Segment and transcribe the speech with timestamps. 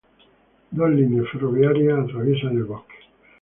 [0.71, 2.95] Dos líneas ferroviarias atraviesan el bosque.